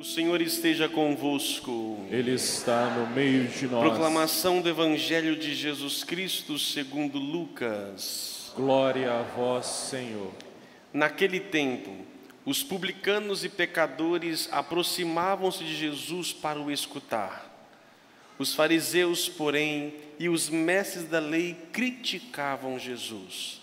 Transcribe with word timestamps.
O 0.00 0.04
Senhor 0.04 0.40
esteja 0.40 0.88
convosco. 0.88 2.06
Ele 2.10 2.32
está 2.32 2.88
no 2.88 3.14
meio 3.14 3.46
de 3.48 3.66
nós. 3.66 3.86
Proclamação 3.86 4.62
do 4.62 4.68
Evangelho 4.70 5.36
de 5.36 5.54
Jesus 5.54 6.02
Cristo 6.02 6.58
segundo 6.58 7.18
Lucas. 7.18 8.50
Glória 8.56 9.12
a 9.12 9.20
vós, 9.20 9.66
Senhor. 9.66 10.32
Naquele 10.90 11.38
tempo, 11.38 11.94
os 12.46 12.62
publicanos 12.62 13.44
e 13.44 13.50
pecadores 13.50 14.48
aproximavam-se 14.50 15.62
de 15.64 15.76
Jesus 15.76 16.32
para 16.32 16.58
o 16.58 16.70
escutar. 16.70 17.54
Os 18.38 18.54
fariseus, 18.54 19.28
porém, 19.28 19.92
e 20.18 20.30
os 20.30 20.48
mestres 20.48 21.04
da 21.04 21.18
lei 21.18 21.54
criticavam 21.74 22.78
Jesus. 22.78 23.60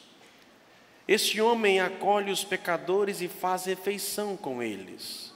Este 1.07 1.41
homem 1.41 1.79
acolhe 1.79 2.31
os 2.31 2.43
pecadores 2.43 3.21
e 3.21 3.27
faz 3.27 3.65
refeição 3.65 4.37
com 4.37 4.61
eles. 4.61 5.35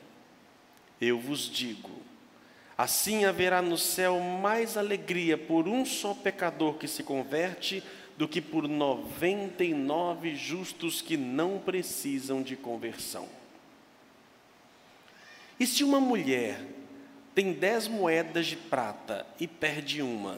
Eu 1.01 1.19
vos 1.19 1.49
digo: 1.49 1.89
assim 2.77 3.25
haverá 3.25 3.59
no 3.61 3.77
céu 3.77 4.19
mais 4.19 4.77
alegria 4.77 5.35
por 5.35 5.67
um 5.67 5.83
só 5.83 6.13
pecador 6.13 6.75
que 6.75 6.87
se 6.87 7.01
converte 7.01 7.83
do 8.15 8.27
que 8.27 8.39
por 8.39 8.67
noventa 8.67 9.63
e 9.63 9.73
nove 9.73 10.35
justos 10.35 11.01
que 11.01 11.17
não 11.17 11.57
precisam 11.57 12.43
de 12.43 12.55
conversão. 12.55 13.27
E 15.59 15.65
se 15.65 15.83
uma 15.83 15.99
mulher 15.99 16.63
tem 17.33 17.53
dez 17.53 17.87
moedas 17.87 18.45
de 18.45 18.55
prata 18.55 19.25
e 19.39 19.47
perde 19.47 20.01
uma, 20.01 20.37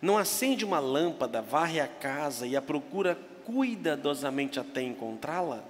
não 0.00 0.16
acende 0.16 0.64
uma 0.64 0.78
lâmpada, 0.78 1.42
varre 1.42 1.80
a 1.80 1.88
casa 1.88 2.46
e 2.46 2.54
a 2.54 2.62
procura 2.62 3.18
cuidadosamente 3.44 4.60
até 4.60 4.82
encontrá-la? 4.82 5.64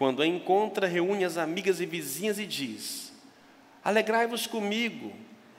Quando 0.00 0.22
a 0.22 0.26
encontra, 0.26 0.86
reúne 0.86 1.26
as 1.26 1.36
amigas 1.36 1.78
e 1.78 1.84
vizinhas 1.84 2.38
e 2.38 2.46
diz: 2.46 3.12
Alegrai-vos 3.84 4.46
comigo, 4.46 5.12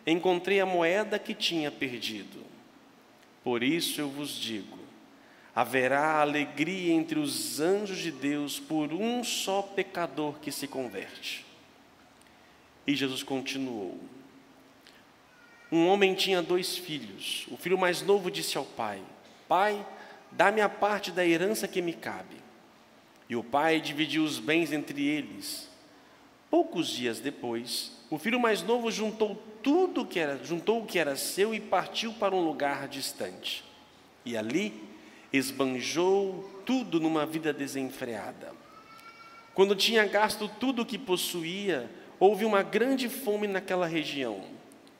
encontrei 0.03 0.59
a 0.59 0.65
moeda 0.65 1.19
que 1.19 1.35
tinha 1.35 1.69
perdido. 1.69 2.43
Por 3.43 3.61
isso 3.61 4.01
eu 4.01 4.09
vos 4.09 4.31
digo: 4.31 4.79
haverá 5.55 6.21
alegria 6.21 6.91
entre 6.91 7.19
os 7.19 7.59
anjos 7.59 7.99
de 7.99 8.11
Deus 8.11 8.59
por 8.59 8.91
um 8.91 9.23
só 9.23 9.61
pecador 9.61 10.39
que 10.39 10.51
se 10.51 10.67
converte. 10.67 11.45
E 12.87 12.95
Jesus 12.95 13.21
continuou: 13.21 13.95
Um 15.71 15.87
homem 15.87 16.15
tinha 16.15 16.41
dois 16.41 16.75
filhos. 16.75 17.45
O 17.51 17.57
filho 17.57 17.77
mais 17.77 18.01
novo 18.01 18.31
disse 18.31 18.57
ao 18.57 18.65
pai: 18.65 19.03
Pai, 19.47 19.85
dá-me 20.31 20.61
a 20.61 20.67
parte 20.67 21.11
da 21.11 21.23
herança 21.23 21.67
que 21.67 21.79
me 21.79 21.93
cabe. 21.93 22.41
E 23.31 23.35
o 23.37 23.41
pai 23.41 23.79
dividiu 23.79 24.25
os 24.25 24.39
bens 24.39 24.73
entre 24.73 25.07
eles. 25.07 25.69
Poucos 26.49 26.89
dias 26.89 27.21
depois, 27.21 27.93
o 28.09 28.17
filho 28.17 28.37
mais 28.37 28.61
novo 28.61 28.91
juntou 28.91 29.41
tudo 29.63 30.05
que 30.05 30.19
era, 30.19 30.37
juntou 30.43 30.81
o 30.81 30.85
que 30.85 30.99
era 30.99 31.15
seu 31.15 31.55
e 31.55 31.59
partiu 31.61 32.11
para 32.11 32.35
um 32.35 32.43
lugar 32.43 32.89
distante. 32.89 33.63
E 34.25 34.35
ali 34.35 34.73
esbanjou 35.31 36.61
tudo 36.65 36.99
numa 36.99 37.25
vida 37.25 37.53
desenfreada. 37.53 38.51
Quando 39.53 39.77
tinha 39.77 40.05
gasto 40.05 40.49
tudo 40.59 40.81
o 40.81 40.85
que 40.85 40.97
possuía, 40.97 41.89
houve 42.19 42.43
uma 42.43 42.61
grande 42.61 43.07
fome 43.07 43.47
naquela 43.47 43.87
região, 43.87 44.43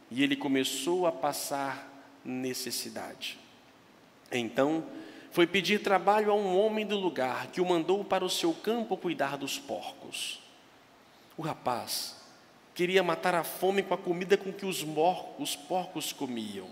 e 0.09 0.24
ele 0.24 0.38
começou 0.38 1.06
a 1.06 1.12
passar 1.12 2.08
necessidade. 2.24 3.38
Então, 4.31 4.86
foi 5.31 5.47
pedir 5.47 5.81
trabalho 5.81 6.30
a 6.31 6.36
um 6.36 6.59
homem 6.59 6.86
do 6.86 6.97
lugar 6.97 7.47
que 7.47 7.62
o 7.62 7.66
mandou 7.66 8.03
para 8.03 8.24
o 8.24 8.30
seu 8.30 8.53
campo 8.53 8.97
cuidar 8.97 9.38
dos 9.38 9.58
porcos. 9.58 10.42
O 11.38 11.42
rapaz 11.42 12.18
queria 12.75 13.02
matar 13.02 13.34
a 13.34 13.44
fome 13.44 13.81
com 13.81 13.94
a 13.94 13.97
comida 13.97 14.38
com 14.38 14.52
que 14.52 14.66
os, 14.66 14.86
os 15.40 15.56
porcos 15.56 16.12
comiam, 16.12 16.68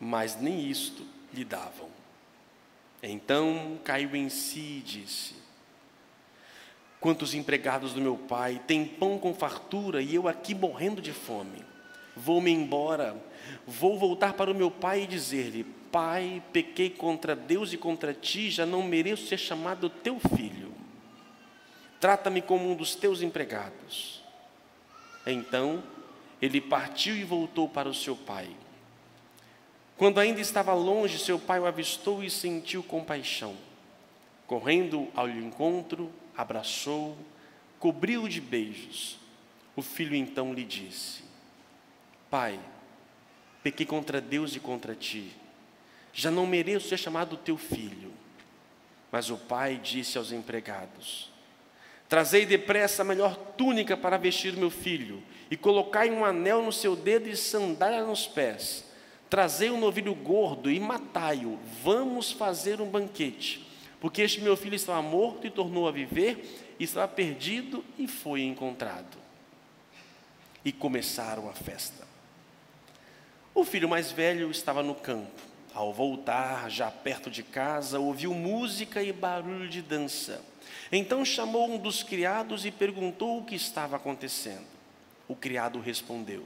mas 0.00 0.40
nem 0.40 0.68
isto 0.68 1.06
lhe 1.32 1.44
davam. 1.44 1.88
Então 3.00 3.78
caiu 3.84 4.16
em 4.16 4.28
si 4.28 4.78
e 4.78 4.82
disse: 4.84 5.34
Quantos 7.00 7.32
empregados 7.32 7.92
do 7.92 8.00
meu 8.00 8.16
pai 8.16 8.60
têm 8.66 8.84
pão 8.84 9.18
com 9.18 9.32
fartura 9.34 10.02
e 10.02 10.14
eu 10.14 10.26
aqui 10.26 10.54
morrendo 10.54 11.00
de 11.00 11.12
fome? 11.12 11.62
Vou-me 12.16 12.50
embora, 12.50 13.16
vou 13.66 13.98
voltar 13.98 14.32
para 14.32 14.50
o 14.50 14.54
meu 14.54 14.70
pai 14.70 15.02
e 15.02 15.06
dizer-lhe: 15.06 15.64
Pai, 15.94 16.42
pequei 16.52 16.90
contra 16.90 17.36
Deus 17.36 17.72
e 17.72 17.76
contra 17.76 18.12
ti, 18.12 18.50
já 18.50 18.66
não 18.66 18.82
mereço 18.82 19.28
ser 19.28 19.38
chamado 19.38 19.88
teu 19.88 20.18
filho. 20.18 20.74
Trata-me 22.00 22.42
como 22.42 22.68
um 22.68 22.74
dos 22.74 22.96
teus 22.96 23.22
empregados. 23.22 24.20
Então 25.24 25.84
ele 26.42 26.60
partiu 26.60 27.14
e 27.14 27.22
voltou 27.22 27.68
para 27.68 27.88
o 27.88 27.94
seu 27.94 28.16
pai. 28.16 28.50
Quando 29.96 30.18
ainda 30.18 30.40
estava 30.40 30.74
longe, 30.74 31.16
seu 31.16 31.38
pai 31.38 31.60
o 31.60 31.64
avistou 31.64 32.24
e 32.24 32.28
sentiu 32.28 32.82
compaixão. 32.82 33.56
Correndo 34.48 35.06
ao 35.14 35.28
encontro, 35.28 36.10
abraçou, 36.36 37.16
cobriu-o 37.78 38.28
de 38.28 38.40
beijos. 38.40 39.16
O 39.76 39.80
filho 39.80 40.16
então 40.16 40.52
lhe 40.52 40.64
disse: 40.64 41.22
Pai, 42.28 42.58
pequei 43.62 43.86
contra 43.86 44.20
Deus 44.20 44.56
e 44.56 44.58
contra 44.58 44.96
ti 44.96 45.43
já 46.14 46.30
não 46.30 46.46
mereço 46.46 46.88
ser 46.88 46.96
chamado 46.96 47.36
teu 47.36 47.58
filho. 47.58 48.12
Mas 49.10 49.28
o 49.28 49.36
pai 49.36 49.78
disse 49.82 50.16
aos 50.16 50.32
empregados: 50.32 51.30
Trazei 52.08 52.46
depressa 52.46 53.02
a 53.02 53.04
melhor 53.04 53.36
túnica 53.56 53.96
para 53.96 54.16
vestir 54.16 54.54
meu 54.56 54.70
filho, 54.70 55.22
e 55.50 55.56
colocai 55.56 56.10
um 56.10 56.24
anel 56.24 56.62
no 56.62 56.72
seu 56.72 56.94
dedo 56.94 57.28
e 57.28 57.36
sandália 57.36 58.04
nos 58.04 58.26
pés. 58.26 58.84
Trazei 59.28 59.70
um 59.70 59.80
novilho 59.80 60.14
gordo 60.14 60.70
e 60.70 60.78
matai-o. 60.78 61.58
Vamos 61.82 62.30
fazer 62.30 62.80
um 62.80 62.88
banquete. 62.88 63.66
Porque 64.00 64.22
este 64.22 64.40
meu 64.40 64.56
filho 64.56 64.74
estava 64.74 65.02
morto 65.02 65.46
e 65.46 65.50
tornou 65.50 65.88
a 65.88 65.90
viver, 65.90 66.74
estava 66.78 67.08
perdido 67.08 67.84
e 67.98 68.06
foi 68.06 68.42
encontrado. 68.42 69.18
E 70.64 70.70
começaram 70.70 71.48
a 71.48 71.52
festa. 71.52 72.06
O 73.54 73.64
filho 73.64 73.88
mais 73.88 74.12
velho 74.12 74.50
estava 74.50 74.82
no 74.82 74.94
campo. 74.94 75.53
Ao 75.74 75.92
voltar, 75.92 76.70
já 76.70 76.88
perto 76.88 77.28
de 77.28 77.42
casa, 77.42 77.98
ouviu 77.98 78.32
música 78.32 79.02
e 79.02 79.12
barulho 79.12 79.68
de 79.68 79.82
dança. 79.82 80.40
Então 80.92 81.24
chamou 81.24 81.68
um 81.68 81.76
dos 81.76 82.04
criados 82.04 82.64
e 82.64 82.70
perguntou 82.70 83.38
o 83.38 83.44
que 83.44 83.56
estava 83.56 83.96
acontecendo. 83.96 84.66
O 85.26 85.34
criado 85.34 85.80
respondeu: 85.80 86.44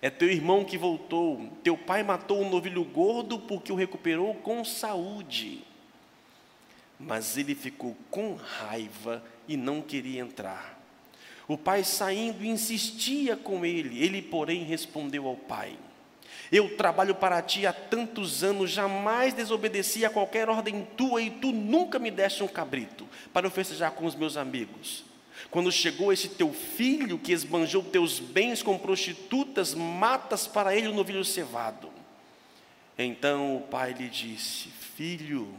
É 0.00 0.08
teu 0.08 0.30
irmão 0.30 0.64
que 0.64 0.78
voltou. 0.78 1.46
Teu 1.62 1.76
pai 1.76 2.02
matou 2.02 2.40
um 2.40 2.48
novilho 2.48 2.84
gordo 2.84 3.38
porque 3.38 3.70
o 3.70 3.76
recuperou 3.76 4.34
com 4.36 4.64
saúde. 4.64 5.62
Mas 6.98 7.36
ele 7.36 7.54
ficou 7.54 7.94
com 8.10 8.34
raiva 8.34 9.22
e 9.46 9.58
não 9.58 9.82
queria 9.82 10.22
entrar. 10.22 10.80
O 11.46 11.58
pai 11.58 11.84
saindo 11.84 12.44
insistia 12.44 13.36
com 13.36 13.64
ele. 13.64 14.02
Ele, 14.02 14.22
porém, 14.22 14.64
respondeu 14.64 15.26
ao 15.26 15.36
pai: 15.36 15.76
eu 16.50 16.76
trabalho 16.76 17.14
para 17.14 17.42
ti 17.42 17.66
há 17.66 17.72
tantos 17.72 18.44
anos, 18.44 18.70
jamais 18.70 19.34
desobedeci 19.34 20.04
a 20.04 20.10
qualquer 20.10 20.48
ordem 20.48 20.86
tua 20.96 21.20
e 21.20 21.30
tu 21.30 21.52
nunca 21.52 21.98
me 21.98 22.10
deste 22.10 22.42
um 22.42 22.48
cabrito 22.48 23.06
para 23.32 23.46
eu 23.46 23.50
festejar 23.50 23.92
com 23.92 24.06
os 24.06 24.14
meus 24.14 24.36
amigos. 24.36 25.04
Quando 25.50 25.70
chegou 25.70 26.12
esse 26.12 26.28
teu 26.28 26.52
filho 26.52 27.18
que 27.18 27.32
esbanjou 27.32 27.82
teus 27.82 28.18
bens 28.18 28.62
com 28.62 28.78
prostitutas, 28.78 29.74
matas 29.74 30.46
para 30.46 30.74
ele 30.74 30.88
o 30.88 30.92
um 30.92 30.94
novilho 30.94 31.24
cevado. 31.24 31.90
Então 32.98 33.56
o 33.56 33.60
pai 33.60 33.92
lhe 33.92 34.08
disse: 34.08 34.68
Filho, 34.68 35.54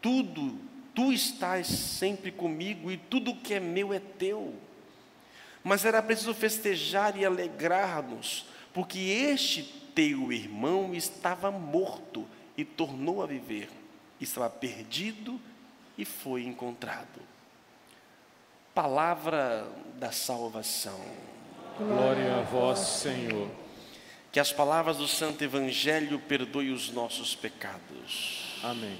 tudo, 0.00 0.58
tu 0.94 1.12
estás 1.12 1.66
sempre 1.66 2.32
comigo 2.32 2.90
e 2.90 2.96
tudo 2.96 3.36
que 3.36 3.54
é 3.54 3.60
meu 3.60 3.92
é 3.92 4.00
teu. 4.00 4.54
Mas 5.62 5.84
era 5.84 6.02
preciso 6.02 6.34
festejar 6.34 7.16
e 7.16 7.24
alegrar-nos, 7.24 8.46
porque 8.72 8.98
este 8.98 9.62
teu 9.94 10.32
irmão 10.32 10.94
estava 10.94 11.50
morto 11.50 12.26
e 12.56 12.64
tornou 12.64 13.22
a 13.22 13.26
viver, 13.26 13.68
estava 14.20 14.48
perdido 14.48 15.40
e 15.96 16.04
foi 16.04 16.44
encontrado. 16.44 17.20
Palavra 18.74 19.68
da 19.98 20.10
salvação. 20.10 21.00
Glória 21.76 22.38
a 22.38 22.42
vós, 22.42 22.78
Senhor. 22.78 23.50
Que 24.30 24.40
as 24.40 24.50
palavras 24.50 24.96
do 24.96 25.06
Santo 25.06 25.44
Evangelho 25.44 26.18
perdoem 26.18 26.72
os 26.72 26.90
nossos 26.90 27.34
pecados. 27.34 28.58
Amém. 28.62 28.98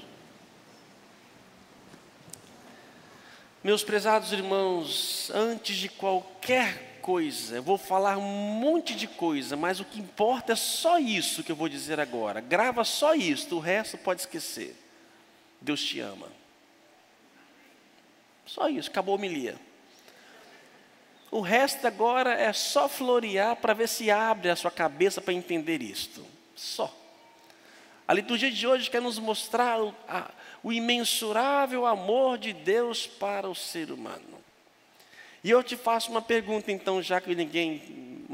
Meus 3.63 3.83
prezados 3.83 4.31
irmãos, 4.31 5.31
antes 5.33 5.77
de 5.77 5.89
qualquer 5.89 6.92
coisa, 7.03 7.57
eu 7.57 7.61
vou 7.61 7.77
falar 7.77 8.17
um 8.17 8.21
monte 8.21 8.95
de 8.95 9.07
coisa, 9.07 9.57
mas 9.57 9.81
o 9.81 9.85
que 9.85 9.99
importa 9.99 10.53
é 10.53 10.55
só 10.55 10.97
isso 10.97 11.43
que 11.43 11.51
eu 11.51 11.55
vou 11.55 11.67
dizer 11.67 11.99
agora. 11.99 12.39
Grava 12.39 12.85
só 12.85 13.13
isso, 13.13 13.57
o 13.57 13.59
resto 13.59 13.97
pode 13.97 14.21
esquecer. 14.21 14.73
Deus 15.59 15.83
te 15.83 15.99
ama. 15.99 16.27
Só 18.45 18.69
isso, 18.69 18.89
acabou 18.89 19.13
a 19.13 19.17
homilia. 19.17 19.57
O 21.29 21.41
resto 21.41 21.85
agora 21.85 22.33
é 22.33 22.53
só 22.53 22.87
florear 22.87 23.57
para 23.57 23.73
ver 23.73 23.89
se 23.89 24.09
abre 24.09 24.49
a 24.49 24.55
sua 24.55 24.71
cabeça 24.71 25.19
para 25.19 25.33
entender 25.33 25.81
isto. 25.81 26.25
Só. 26.55 26.93
A 28.07 28.13
liturgia 28.13 28.51
de 28.51 28.65
hoje 28.65 28.89
quer 28.89 29.01
nos 29.01 29.19
mostrar 29.19 29.81
o, 29.81 29.93
a, 30.07 30.31
o 30.61 30.71
imensurável 30.71 31.85
amor 31.85 32.37
de 32.37 32.53
Deus 32.53 33.05
para 33.05 33.49
o 33.49 33.55
ser 33.55 33.91
humano. 33.91 34.42
E 35.43 35.49
eu 35.49 35.61
te 35.61 35.75
faço 35.75 36.09
uma 36.09 36.21
pergunta, 36.21 36.71
então, 36.71 37.01
já 37.01 37.19
que 37.19 37.35
ninguém 37.35 38.25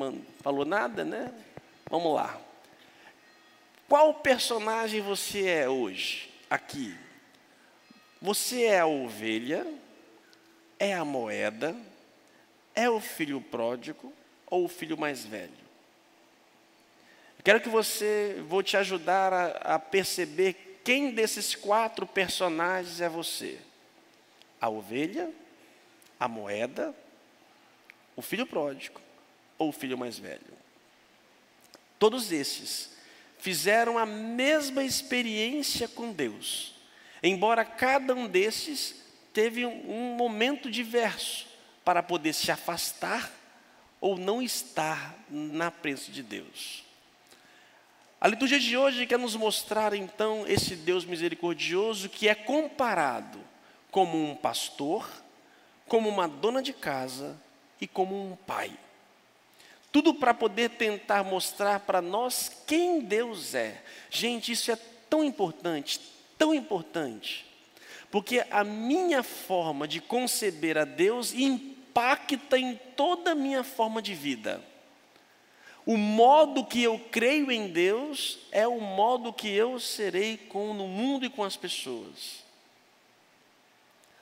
falou 0.42 0.66
nada, 0.66 1.04
né? 1.04 1.34
Vamos 1.90 2.14
lá. 2.14 2.40
Qual 3.88 4.14
personagem 4.14 5.02
você 5.02 5.48
é 5.48 5.70
hoje, 5.70 6.30
aqui? 6.50 6.96
Você 8.22 8.64
é 8.64 8.80
a 8.80 8.86
ovelha 8.86 9.66
é 10.80 10.94
a 10.94 11.04
moeda, 11.04 11.76
é 12.74 12.90
o 12.90 13.02
filho 13.02 13.42
pródigo 13.42 14.14
ou 14.48 14.64
o 14.64 14.70
filho 14.70 14.98
mais 14.98 15.26
velho? 15.26 15.52
Eu 17.38 17.44
quero 17.44 17.62
que 17.62 17.70
você, 17.70 18.42
vou 18.48 18.64
te 18.64 18.78
ajudar 18.78 19.34
a, 19.34 19.76
a 19.76 19.80
perceber 19.80 20.80
quem 20.84 21.12
desses 21.12 21.54
quatro 21.54 22.08
personagens 22.08 23.02
é 23.02 23.10
você: 23.10 23.60
a 24.60 24.70
ovelha, 24.70 25.30
a 26.20 26.28
moeda, 26.28 26.94
o 28.16 28.22
filho 28.22 28.46
pródigo 28.46 29.00
ou 29.58 29.70
o 29.70 29.74
filho 29.74 29.98
mais 29.98 30.20
velho. 30.20 30.60
Todos 31.98 32.32
esses 32.32 32.98
fizeram 33.38 33.98
a 33.98 34.06
mesma 34.06 34.84
experiência 34.84 35.88
com 35.88 36.12
Deus, 36.12 36.76
embora 37.24 37.64
cada 37.64 38.14
um 38.14 38.28
desses 38.28 39.04
teve 39.34 39.66
um 39.66 40.16
momento 40.16 40.70
diverso 40.70 41.48
para 41.84 42.04
poder 42.04 42.34
se 42.34 42.52
afastar 42.52 43.32
ou 44.02 44.18
não 44.18 44.42
estar 44.42 45.16
na 45.30 45.72
presença 45.72 46.12
de 46.12 46.24
Deus. 46.24 46.84
A 48.22 48.28
liturgia 48.28 48.60
de 48.60 48.76
hoje 48.76 49.08
quer 49.08 49.18
nos 49.18 49.36
mostrar 49.36 49.94
então 49.94 50.46
esse 50.46 50.76
Deus 50.76 51.06
misericordioso 51.06 52.10
que 52.10 52.28
é 52.28 52.36
comparado 52.36 53.40
como 53.92 54.22
um 54.22 54.36
pastor, 54.36 55.10
como 55.90 56.08
uma 56.08 56.28
dona 56.28 56.62
de 56.62 56.72
casa 56.72 57.36
e 57.82 57.88
como 57.88 58.16
um 58.16 58.36
pai. 58.36 58.72
Tudo 59.92 60.14
para 60.14 60.34
poder 60.34 60.70
tentar 60.70 61.24
mostrar 61.24 61.80
para 61.82 62.02
nós 62.02 62.64
quem 62.68 63.02
Deus 63.02 63.56
é. 63.56 63.84
Gente, 64.10 64.52
isso 64.52 64.72
é 64.72 64.78
tão 65.10 65.24
importante, 65.24 66.00
tão 66.38 66.54
importante. 66.54 67.46
Porque 68.12 68.46
a 68.52 68.64
minha 68.64 69.24
forma 69.24 69.88
de 69.88 70.00
conceber 70.00 70.78
a 70.78 70.86
Deus 70.86 71.34
impacta 71.34 72.58
em 72.58 72.76
toda 72.96 73.32
a 73.32 73.36
minha 73.36 73.64
forma 73.64 74.02
de 74.02 74.14
vida. 74.14 74.64
O 75.86 75.98
modo 75.98 76.66
que 76.66 76.84
eu 76.84 77.00
creio 77.12 77.52
em 77.52 77.68
Deus 77.68 78.40
é 78.52 78.68
o 78.68 78.80
modo 78.80 79.34
que 79.34 79.50
eu 79.50 79.80
serei 79.80 80.38
com 80.38 80.72
no 80.74 80.88
mundo 80.88 81.26
e 81.26 81.30
com 81.30 81.44
as 81.44 81.58
pessoas. 81.58 82.44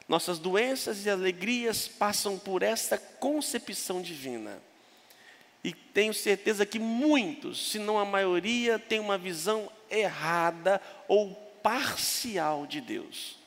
Nossas 0.07 0.39
doenças 0.39 1.05
e 1.05 1.09
alegrias 1.09 1.87
passam 1.87 2.39
por 2.39 2.63
esta 2.63 2.97
concepção 2.97 4.01
divina. 4.01 4.61
E 5.63 5.73
tenho 5.73 6.13
certeza 6.13 6.65
que 6.65 6.79
muitos, 6.79 7.71
se 7.71 7.77
não 7.77 7.99
a 7.99 8.05
maioria, 8.05 8.79
têm 8.79 8.99
uma 8.99 9.17
visão 9.17 9.69
errada 9.89 10.81
ou 11.09 11.33
parcial 11.61 12.65
de 12.65 12.79
Deus. 12.79 13.37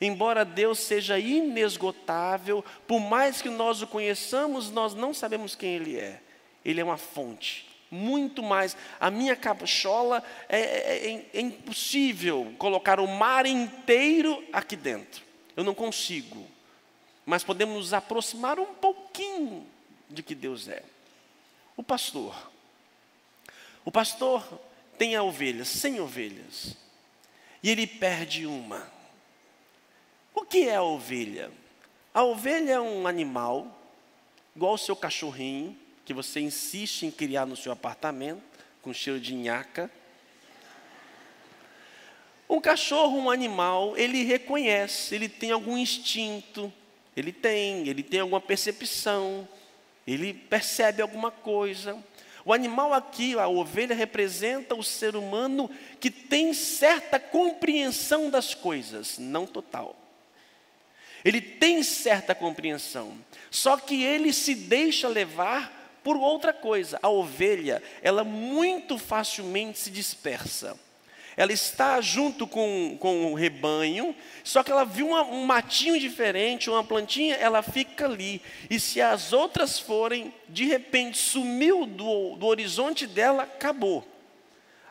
Embora 0.00 0.44
Deus 0.44 0.78
seja 0.78 1.18
inesgotável, 1.18 2.64
por 2.86 3.00
mais 3.00 3.42
que 3.42 3.50
nós 3.50 3.82
o 3.82 3.86
conheçamos, 3.86 4.70
nós 4.70 4.94
não 4.94 5.12
sabemos 5.12 5.54
quem 5.54 5.74
Ele 5.74 5.98
é. 5.98 6.20
Ele 6.64 6.80
é 6.80 6.84
uma 6.84 6.96
fonte. 6.96 7.68
Muito 7.90 8.42
mais. 8.42 8.74
A 8.98 9.10
minha 9.10 9.36
cachola 9.36 10.22
é, 10.48 10.60
é, 10.60 11.12
é, 11.12 11.26
é 11.34 11.40
impossível 11.40 12.54
colocar 12.58 13.00
o 13.00 13.06
mar 13.06 13.44
inteiro 13.44 14.42
aqui 14.52 14.76
dentro. 14.76 15.25
Eu 15.56 15.64
não 15.64 15.74
consigo. 15.74 16.46
Mas 17.24 17.42
podemos 17.42 17.76
nos 17.76 17.92
aproximar 17.92 18.60
um 18.60 18.74
pouquinho 18.74 19.66
de 20.08 20.22
que 20.22 20.34
Deus 20.34 20.68
é. 20.68 20.84
O 21.76 21.82
pastor. 21.82 22.50
O 23.84 23.90
pastor 23.90 24.46
tem 24.98 25.16
a 25.16 25.22
ovelha, 25.22 25.64
sem 25.64 26.00
ovelhas. 26.00 26.76
E 27.62 27.70
ele 27.70 27.86
perde 27.86 28.46
uma. 28.46 28.86
O 30.34 30.44
que 30.44 30.68
é 30.68 30.76
a 30.76 30.82
ovelha? 30.82 31.50
A 32.12 32.22
ovelha 32.22 32.72
é 32.72 32.80
um 32.80 33.06
animal, 33.06 33.76
igual 34.54 34.74
o 34.74 34.78
seu 34.78 34.94
cachorrinho, 34.94 35.76
que 36.04 36.14
você 36.14 36.40
insiste 36.40 37.04
em 37.04 37.10
criar 37.10 37.46
no 37.46 37.56
seu 37.56 37.72
apartamento, 37.72 38.42
com 38.82 38.92
cheiro 38.92 39.18
de 39.18 39.34
nhaca. 39.34 39.90
Um 42.48 42.60
cachorro, 42.60 43.18
um 43.18 43.30
animal, 43.30 43.96
ele 43.96 44.22
reconhece, 44.22 45.14
ele 45.14 45.28
tem 45.28 45.50
algum 45.50 45.76
instinto, 45.76 46.72
ele 47.16 47.32
tem, 47.32 47.88
ele 47.88 48.02
tem 48.02 48.20
alguma 48.20 48.40
percepção, 48.40 49.48
ele 50.06 50.32
percebe 50.32 51.02
alguma 51.02 51.30
coisa. 51.30 51.96
O 52.44 52.52
animal 52.52 52.92
aqui, 52.92 53.36
a 53.36 53.48
ovelha, 53.48 53.94
representa 53.96 54.76
o 54.76 54.82
ser 54.82 55.16
humano 55.16 55.68
que 55.98 56.10
tem 56.10 56.54
certa 56.54 57.18
compreensão 57.18 58.30
das 58.30 58.54
coisas, 58.54 59.18
não 59.18 59.44
total. 59.44 59.96
Ele 61.24 61.40
tem 61.40 61.82
certa 61.82 62.36
compreensão, 62.36 63.18
só 63.50 63.76
que 63.76 64.04
ele 64.04 64.32
se 64.32 64.54
deixa 64.54 65.08
levar 65.08 65.98
por 66.04 66.16
outra 66.16 66.52
coisa. 66.52 67.00
A 67.02 67.08
ovelha, 67.08 67.82
ela 68.00 68.22
muito 68.22 68.96
facilmente 68.96 69.80
se 69.80 69.90
dispersa. 69.90 70.78
Ela 71.36 71.52
está 71.52 72.00
junto 72.00 72.46
com, 72.46 72.96
com 72.98 73.30
o 73.30 73.34
rebanho, 73.34 74.16
só 74.42 74.62
que 74.62 74.72
ela 74.72 74.84
viu 74.84 75.08
uma, 75.08 75.22
um 75.22 75.44
matinho 75.44 76.00
diferente, 76.00 76.70
uma 76.70 76.82
plantinha, 76.82 77.34
ela 77.34 77.62
fica 77.62 78.06
ali. 78.06 78.40
E 78.70 78.80
se 78.80 79.02
as 79.02 79.34
outras 79.34 79.78
forem, 79.78 80.32
de 80.48 80.64
repente 80.64 81.18
sumiu 81.18 81.84
do, 81.84 82.36
do 82.36 82.46
horizonte 82.46 83.06
dela, 83.06 83.42
acabou. 83.42 84.06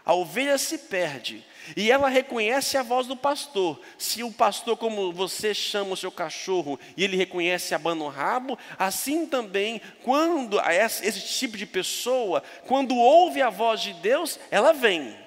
A 0.06 0.14
ovelha 0.14 0.56
se 0.60 0.78
perde. 0.78 1.44
E 1.75 1.92
ela 1.92 2.10
reconhece 2.10 2.78
a 2.78 2.84
voz 2.84 3.08
do 3.08 3.16
pastor. 3.16 3.82
Se 3.98 4.22
o 4.22 4.32
pastor, 4.32 4.78
como 4.78 5.12
você 5.12 5.52
chama 5.52 5.94
o 5.94 5.98
seu 5.98 6.12
cachorro, 6.12 6.80
e 6.96 7.04
ele 7.04 7.18
reconhece 7.18 7.74
abana 7.74 8.04
o 8.04 8.08
rabo, 8.08 8.56
assim 8.78 9.25
também, 9.25 9.82
quando 10.04 10.62
esse 10.62 11.40
tipo 11.40 11.58
de 11.58 11.66
pessoa, 11.66 12.44
quando 12.68 12.96
ouve 12.96 13.42
a 13.42 13.50
voz 13.50 13.82
de 13.82 13.94
Deus, 13.94 14.40
ela 14.52 14.74
vem. 14.74 15.25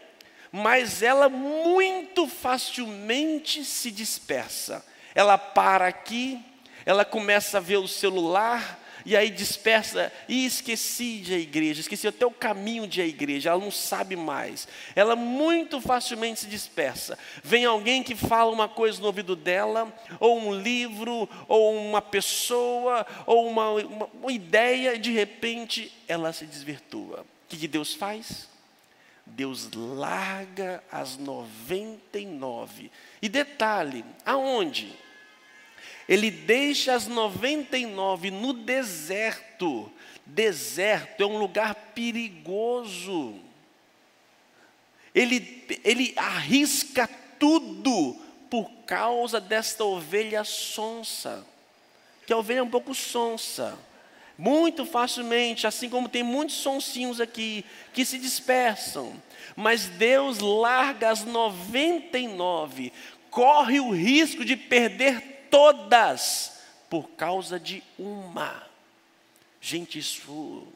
Mas 0.51 1.03
ela 1.03 1.29
muito 1.29 2.27
facilmente 2.27 3.65
se 3.65 3.91
dispersa. 3.91 4.85
Ela 5.15 5.37
para 5.37 5.87
aqui, 5.87 6.41
ela 6.87 7.05
começa 7.05 7.59
a 7.59 7.61
ver 7.61 7.77
o 7.77 7.89
celular, 7.89 8.79
e 9.05 9.17
aí 9.17 9.31
dispersa, 9.31 10.13
e 10.29 10.45
esqueci 10.45 11.21
de 11.21 11.35
a 11.35 11.39
igreja, 11.39 11.81
esqueci 11.81 12.07
até 12.07 12.27
o 12.27 12.31
caminho 12.31 12.87
de 12.87 13.01
a 13.01 13.07
igreja, 13.07 13.51
ela 13.51 13.59
não 13.59 13.71
sabe 13.71 14.17
mais. 14.17 14.69
Ela 14.95 15.17
muito 15.17 15.81
facilmente 15.81 16.41
se 16.41 16.47
dispersa. 16.47 17.19
Vem 17.43 17.65
alguém 17.65 18.03
que 18.03 18.15
fala 18.15 18.51
uma 18.51 18.69
coisa 18.69 19.01
no 19.01 19.07
ouvido 19.07 19.35
dela, 19.35 19.91
ou 20.21 20.39
um 20.39 20.55
livro, 20.55 21.29
ou 21.49 21.75
uma 21.75 22.03
pessoa, 22.03 23.07
ou 23.25 23.49
uma, 23.49 23.71
uma, 23.71 24.11
uma 24.13 24.33
ideia, 24.33 24.95
e 24.95 24.99
de 24.99 25.13
repente 25.13 25.91
ela 26.07 26.33
se 26.33 26.45
desvirtua. 26.45 27.21
O 27.21 27.49
que, 27.49 27.57
que 27.57 27.69
Deus 27.69 27.95
faz? 27.95 28.49
Deus 29.31 29.71
larga 29.73 30.83
as 30.91 31.17
99. 31.17 32.91
E 33.21 33.29
detalhe, 33.29 34.05
aonde? 34.25 34.95
Ele 36.09 36.31
deixa 36.31 36.95
as 36.95 37.07
99 37.07 38.31
no 38.31 38.53
deserto. 38.53 39.91
Deserto 40.25 41.23
é 41.23 41.27
um 41.27 41.39
lugar 41.39 41.75
perigoso. 41.95 43.35
Ele, 45.15 45.67
ele 45.85 46.15
arrisca 46.17 47.09
tudo 47.39 48.15
por 48.51 48.71
causa 48.87 49.41
desta 49.41 49.85
ovelha 49.85 50.45
sonsa. 50.45 51.47
que 52.27 52.33
a 52.33 52.39
ovelha 52.39 52.61
é 52.61 52.63
um 52.63 52.71
pouco 52.71 52.95
sonsa. 52.95 53.79
Muito 54.39 54.87
facilmente, 54.87 55.67
assim 55.67 55.91
como 55.91 56.09
tem 56.09 56.23
muitos 56.23 56.55
sonsinhos 56.55 57.21
aqui 57.21 57.65
que 57.93 58.05
se 58.05 58.19
dispersam. 58.21 59.21
Mas 59.57 59.87
Deus 59.87 60.39
larga 60.39 61.11
as 61.11 61.25
99, 61.25 62.93
corre 63.31 63.81
o 63.81 63.91
risco 63.91 64.45
de 64.45 64.57
perder 64.57 65.49
todas 65.51 66.61
por 66.89 67.11
causa 67.11 67.59
de 67.59 67.83
uma. 67.99 68.63
Gente, 69.61 69.99
isso 69.99 70.69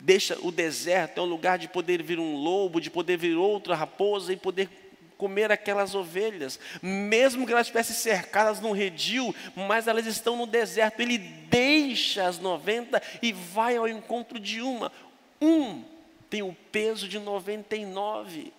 deixa 0.00 0.38
o 0.40 0.50
deserto 0.50 1.18
é 1.18 1.22
um 1.22 1.26
lugar 1.26 1.58
de 1.58 1.68
poder 1.68 2.02
vir 2.02 2.18
um 2.18 2.36
lobo, 2.36 2.80
de 2.80 2.90
poder 2.90 3.16
vir 3.16 3.36
outra 3.36 3.74
raposa 3.74 4.32
e 4.32 4.36
poder 4.36 4.85
comer 5.16 5.50
aquelas 5.50 5.94
ovelhas, 5.94 6.58
mesmo 6.82 7.46
que 7.46 7.52
elas 7.52 7.66
estivessem 7.66 7.96
cercadas 7.96 8.60
num 8.60 8.72
redil, 8.72 9.34
mas 9.54 9.88
elas 9.88 10.06
estão 10.06 10.36
no 10.36 10.46
deserto. 10.46 11.00
Ele 11.00 11.18
deixa 11.18 12.26
as 12.26 12.38
90 12.38 13.02
e 13.22 13.32
vai 13.32 13.76
ao 13.76 13.88
encontro 13.88 14.38
de 14.38 14.60
uma. 14.60 14.92
Um 15.40 15.84
tem 16.28 16.42
o 16.42 16.56
peso 16.70 17.08
de 17.08 17.18
99. 17.18 18.52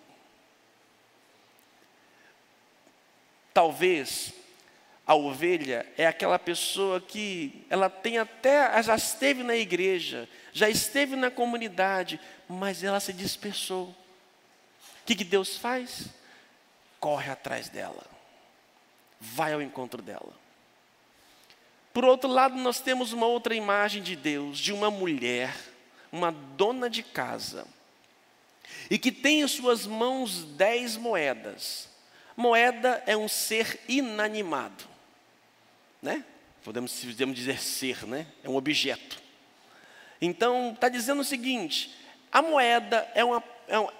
Talvez 3.52 4.32
a 5.06 5.14
ovelha 5.14 5.86
é 5.96 6.06
aquela 6.06 6.38
pessoa 6.38 7.00
que 7.00 7.64
ela 7.70 7.88
tem 7.88 8.18
até, 8.18 8.82
já 8.82 8.94
esteve 8.94 9.42
na 9.42 9.56
igreja, 9.56 10.28
já 10.52 10.68
esteve 10.68 11.16
na 11.16 11.30
comunidade, 11.30 12.20
mas 12.48 12.84
ela 12.84 13.00
se 13.00 13.12
dispersou. 13.12 13.86
O 13.86 13.94
que, 15.06 15.14
que 15.14 15.24
Deus 15.24 15.56
faz? 15.56 16.10
Corre 17.00 17.30
atrás 17.30 17.68
dela, 17.68 18.04
vai 19.20 19.52
ao 19.52 19.62
encontro 19.62 20.02
dela. 20.02 20.32
Por 21.92 22.04
outro 22.04 22.28
lado, 22.28 22.56
nós 22.56 22.80
temos 22.80 23.12
uma 23.12 23.26
outra 23.26 23.54
imagem 23.54 24.02
de 24.02 24.14
Deus, 24.14 24.58
de 24.58 24.72
uma 24.72 24.90
mulher, 24.90 25.54
uma 26.12 26.30
dona 26.30 26.88
de 26.88 27.02
casa, 27.02 27.66
e 28.90 28.98
que 28.98 29.10
tem 29.10 29.40
em 29.40 29.48
suas 29.48 29.86
mãos 29.86 30.44
dez 30.44 30.96
moedas. 30.96 31.88
Moeda 32.36 33.02
é 33.06 33.16
um 33.16 33.28
ser 33.28 33.80
inanimado 33.88 34.98
né? 36.02 36.24
Podemos, 36.64 37.04
podemos 37.04 37.36
dizer 37.36 37.60
ser, 37.60 38.06
né? 38.06 38.26
É 38.42 38.48
um 38.48 38.56
objeto. 38.56 39.20
Então, 40.20 40.72
está 40.74 40.88
dizendo 40.88 41.20
o 41.20 41.24
seguinte: 41.24 41.94
a 42.30 42.42
moeda 42.42 43.10
é 43.14 43.24
uma, 43.24 43.42
é 43.66 43.78
uma. 43.78 43.92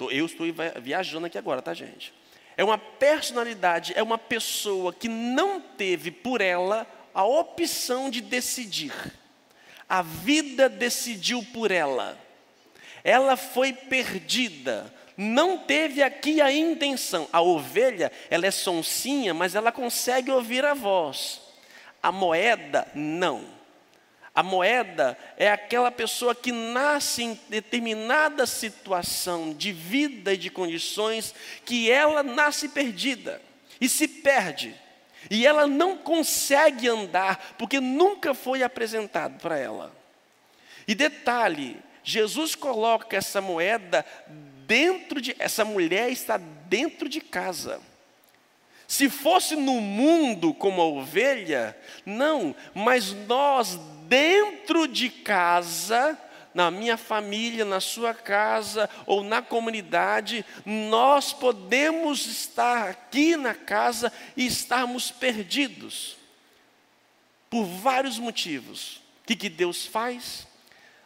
Eu 0.00 0.26
estou 0.26 0.46
viajando 0.80 1.26
aqui 1.26 1.38
agora, 1.38 1.62
tá, 1.62 1.72
gente? 1.72 2.12
É 2.56 2.64
uma 2.64 2.78
personalidade, 2.78 3.92
é 3.94 4.02
uma 4.02 4.18
pessoa 4.18 4.92
que 4.92 5.08
não 5.08 5.60
teve 5.60 6.10
por 6.10 6.40
ela 6.40 6.86
a 7.14 7.24
opção 7.24 8.10
de 8.10 8.20
decidir. 8.20 8.92
A 9.88 10.02
vida 10.02 10.68
decidiu 10.68 11.44
por 11.52 11.70
ela. 11.70 12.18
Ela 13.04 13.36
foi 13.36 13.72
perdida, 13.72 14.92
não 15.16 15.58
teve 15.58 16.02
aqui 16.02 16.40
a 16.40 16.52
intenção. 16.52 17.28
A 17.32 17.40
ovelha, 17.40 18.12
ela 18.28 18.46
é 18.46 18.50
sonsinha, 18.50 19.32
mas 19.32 19.54
ela 19.54 19.72
consegue 19.72 20.30
ouvir 20.30 20.64
a 20.64 20.74
voz. 20.74 21.40
A 22.02 22.10
moeda, 22.12 22.86
não. 22.94 23.55
A 24.36 24.42
moeda 24.42 25.16
é 25.38 25.50
aquela 25.50 25.90
pessoa 25.90 26.34
que 26.34 26.52
nasce 26.52 27.22
em 27.22 27.40
determinada 27.48 28.44
situação 28.44 29.54
de 29.54 29.72
vida 29.72 30.34
e 30.34 30.36
de 30.36 30.50
condições 30.50 31.34
que 31.64 31.90
ela 31.90 32.22
nasce 32.22 32.68
perdida 32.68 33.40
e 33.80 33.88
se 33.88 34.06
perde. 34.06 34.74
E 35.30 35.46
ela 35.46 35.66
não 35.66 35.96
consegue 35.96 36.86
andar 36.86 37.54
porque 37.56 37.80
nunca 37.80 38.34
foi 38.34 38.62
apresentado 38.62 39.40
para 39.40 39.56
ela. 39.56 39.96
E 40.86 40.94
detalhe, 40.94 41.78
Jesus 42.04 42.54
coloca 42.54 43.16
essa 43.16 43.40
moeda 43.40 44.04
dentro 44.66 45.18
de 45.18 45.34
essa 45.38 45.64
mulher 45.64 46.10
está 46.10 46.36
dentro 46.36 47.08
de 47.08 47.22
casa. 47.22 47.80
Se 48.86 49.08
fosse 49.08 49.56
no 49.56 49.80
mundo 49.80 50.54
como 50.54 50.80
a 50.80 50.84
ovelha, 50.84 51.76
não, 52.04 52.54
mas 52.74 53.12
nós 53.26 53.78
dentro 54.08 54.86
de 54.86 55.10
casa, 55.10 56.18
na 56.54 56.70
minha 56.70 56.96
família, 56.96 57.64
na 57.64 57.80
sua 57.80 58.14
casa 58.14 58.88
ou 59.04 59.22
na 59.22 59.42
comunidade, 59.42 60.44
nós 60.64 61.32
podemos 61.32 62.26
estar 62.26 62.88
aqui 62.88 63.36
na 63.36 63.54
casa 63.54 64.12
e 64.36 64.46
estarmos 64.46 65.10
perdidos. 65.10 66.16
Por 67.50 67.64
vários 67.64 68.18
motivos. 68.18 69.02
O 69.22 69.26
que, 69.26 69.36
que 69.36 69.48
Deus 69.48 69.84
faz? 69.84 70.46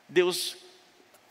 Deus 0.09 0.57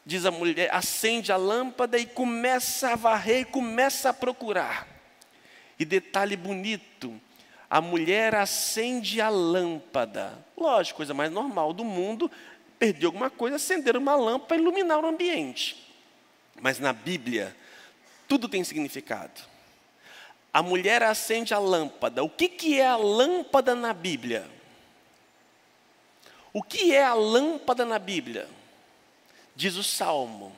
diz 0.05 0.25
a 0.25 0.31
mulher, 0.31 0.73
acende 0.73 1.31
a 1.31 1.37
lâmpada 1.37 1.97
e 1.97 2.05
começa 2.05 2.91
a 2.91 2.95
varrer, 2.95 3.45
começa 3.47 4.09
a 4.09 4.13
procurar. 4.13 4.98
E 5.79 5.85
detalhe 5.85 6.35
bonito, 6.35 7.19
a 7.69 7.79
mulher 7.79 8.35
acende 8.35 9.21
a 9.21 9.29
lâmpada. 9.29 10.45
Lógico, 10.57 10.97
coisa 10.97 11.13
mais 11.13 11.31
normal 11.31 11.71
do 11.71 11.85
mundo, 11.85 12.29
perdeu 12.77 13.07
alguma 13.07 13.29
coisa, 13.29 13.55
acender 13.55 13.95
uma 13.95 14.15
lâmpada 14.15 14.47
para 14.47 14.57
iluminar 14.57 14.99
o 14.99 15.07
ambiente. 15.07 15.87
Mas 16.59 16.79
na 16.79 16.91
Bíblia, 16.91 17.55
tudo 18.27 18.49
tem 18.49 18.63
significado. 18.63 19.41
A 20.51 20.61
mulher 20.61 21.01
acende 21.03 21.53
a 21.53 21.59
lâmpada. 21.59 22.23
O 22.23 22.29
que, 22.29 22.49
que 22.49 22.79
é 22.79 22.87
a 22.87 22.97
lâmpada 22.97 23.73
na 23.73 23.93
Bíblia? 23.93 24.49
O 26.51 26.61
que 26.63 26.93
é 26.93 27.03
a 27.03 27.13
lâmpada 27.13 27.85
na 27.85 27.99
Bíblia? 27.99 28.49
Diz 29.55 29.75
o 29.75 29.83
salmo: 29.83 30.51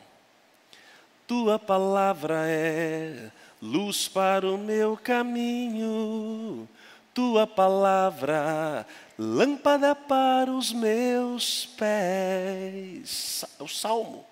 Tua 1.27 1.59
palavra 1.59 2.45
é 2.47 3.29
luz 3.61 4.07
para 4.07 4.49
o 4.49 4.57
meu 4.57 4.97
caminho, 4.97 6.67
tua 7.13 7.45
palavra, 7.45 8.87
lâmpada 9.17 9.93
para 9.93 10.49
os 10.51 10.73
meus 10.73 11.67
pés. 11.77 13.45
O 13.59 13.67
salmo. 13.67 14.25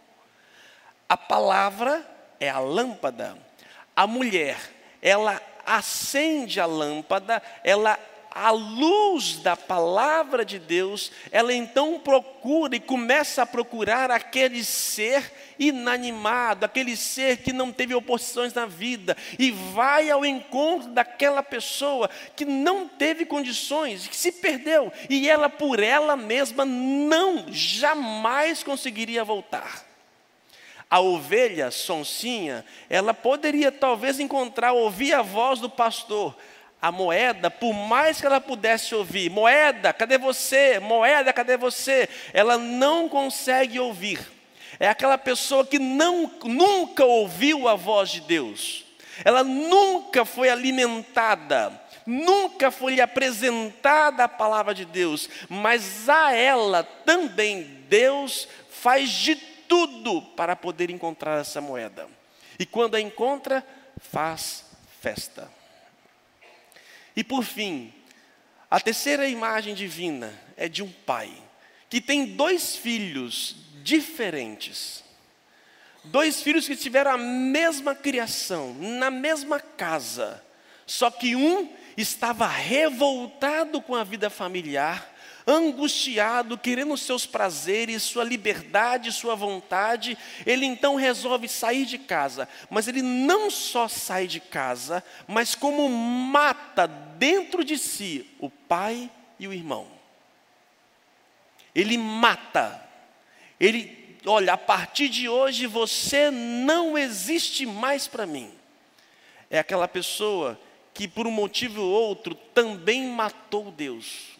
A 1.08 1.16
palavra 1.16 2.04
é 2.40 2.50
a 2.50 2.60
lâmpada. 2.60 3.38
A 3.96 4.08
mulher, 4.08 4.58
ela 5.02 5.42
acende 5.66 6.60
a 6.60 6.66
lâmpada, 6.66 7.42
ela 7.64 8.00
a 8.32 8.52
luz 8.52 9.38
da 9.38 9.58
palavra 9.58 10.46
de 10.46 10.60
Deus, 10.60 11.12
ela 11.32 11.54
então 11.54 12.00
procura 12.00 12.76
e 12.76 12.80
começa 12.80 13.42
a 13.42 13.46
procurar 13.46 14.12
aquele 14.12 14.64
ser 14.64 15.32
inanimado, 15.58 16.66
aquele 16.66 16.96
ser 16.96 17.38
que 17.38 17.52
não 17.52 17.72
teve 17.72 17.94
oposições 17.94 18.54
na 18.54 18.66
vida, 18.66 19.18
e 19.38 19.52
vai 19.52 20.10
ao 20.10 20.26
encontro 20.26 20.90
daquela 20.90 21.44
pessoa 21.44 22.10
que 22.36 22.46
não 22.46 22.88
teve 22.88 23.26
condições, 23.26 24.08
que 24.08 24.16
se 24.16 24.32
perdeu, 24.32 24.92
e 25.10 25.30
ela 25.30 25.50
por 25.50 25.80
ela 25.80 26.16
mesma 26.16 26.64
não, 26.64 27.46
jamais 27.50 28.64
conseguiria 28.64 29.24
voltar. 29.24 29.86
A 30.90 31.00
ovelha 31.00 31.70
sonsinha, 31.70 32.66
ela 32.90 33.14
poderia 33.14 33.72
talvez 33.72 34.20
encontrar, 34.20 34.72
ouvir 34.72 35.14
a 35.14 35.22
voz 35.22 35.60
do 35.60 35.70
pastor, 35.70 36.36
a 36.82 36.92
moeda, 36.92 37.52
por 37.52 37.74
mais 37.74 38.22
que 38.22 38.26
ela 38.26 38.40
pudesse 38.40 38.96
ouvir, 38.96 39.30
moeda, 39.30 39.92
cadê 39.92 40.18
você? 40.18 40.80
Moeda, 40.80 41.34
cadê 41.34 41.58
você? 41.58 42.08
Ela 42.34 42.58
não 42.58 43.10
consegue 43.10 43.80
ouvir. 43.80 44.20
É 44.80 44.88
aquela 44.88 45.18
pessoa 45.18 45.66
que 45.66 45.78
não, 45.78 46.32
nunca 46.44 47.04
ouviu 47.04 47.68
a 47.68 47.76
voz 47.76 48.10
de 48.10 48.22
Deus. 48.22 48.86
Ela 49.26 49.44
nunca 49.44 50.24
foi 50.24 50.50
alimentada, 50.50 51.74
nunca 52.06 52.72
foi 52.72 53.02
apresentada 53.02 54.24
a 54.24 54.30
palavra 54.30 54.74
de 54.74 54.86
Deus, 54.86 55.30
mas 55.50 56.08
a 56.08 56.34
ela 56.34 56.84
também 56.84 57.64
Deus 57.90 58.48
faz 58.70 59.10
de 59.10 59.36
tudo 59.36 60.22
para 60.22 60.56
poder 60.56 60.90
encontrar 60.90 61.42
essa 61.42 61.60
moeda. 61.60 62.08
E 62.58 62.66
quando 62.66 62.96
a 62.96 63.02
encontra, 63.02 63.66
faz 64.00 64.66
festa. 65.02 65.59
E 67.20 67.24
por 67.24 67.44
fim, 67.44 67.94
a 68.72 68.80
terceira 68.80 69.28
imagem 69.28 69.76
divina 69.76 70.34
é 70.56 70.70
de 70.70 70.82
um 70.82 70.90
pai 70.90 71.30
que 71.90 72.00
tem 72.00 72.26
dois 72.26 72.78
filhos 72.78 73.58
diferentes. 73.84 75.04
Dois 76.06 76.42
filhos 76.42 76.66
que 76.66 76.78
tiveram 76.78 77.12
a 77.12 77.18
mesma 77.18 77.94
criação, 77.94 78.74
na 78.74 79.12
mesma 79.12 79.60
casa, 79.60 80.42
só 80.86 81.12
que 81.12 81.36
um 81.36 81.70
estava 81.98 82.48
revoltado 82.48 83.82
com 83.82 83.96
a 83.96 84.04
vida 84.06 84.30
familiar, 84.30 85.14
angustiado, 85.50 86.58
querendo 86.58 86.96
seus 86.96 87.26
prazeres, 87.26 88.04
sua 88.04 88.24
liberdade, 88.24 89.12
sua 89.12 89.36
vontade, 89.36 90.18
ele 90.46 90.66
então 90.66 90.96
resolve 90.96 91.48
sair 91.48 91.86
de 91.86 91.98
casa. 91.98 92.48
Mas 92.70 92.88
ele 92.88 93.02
não 93.02 93.50
só 93.50 93.88
sai 93.88 94.28
de 94.28 94.40
casa, 94.40 95.04
mas 95.28 95.56
como 95.56 95.90
mata 95.90 96.88
dentro 96.88 97.64
de 97.64 97.78
si 97.78 98.30
o 98.40 98.50
pai 98.50 99.10
e 99.40 99.48
o 99.48 99.54
irmão. 99.54 99.88
Ele 101.74 101.98
mata. 101.98 102.88
Ele, 103.60 104.18
olha, 104.26 104.54
a 104.54 104.58
partir 104.58 105.10
de 105.10 105.28
hoje 105.28 105.66
você 105.66 106.30
não 106.30 106.98
existe 106.98 107.66
mais 107.66 108.08
para 108.08 108.26
mim. 108.26 108.52
É 109.50 109.58
aquela 109.58 109.88
pessoa 109.88 110.60
que 110.94 111.08
por 111.08 111.26
um 111.26 111.32
motivo 111.32 111.82
ou 111.82 111.90
outro 111.90 112.36
também 112.36 113.08
matou 113.08 113.72
Deus 113.72 114.39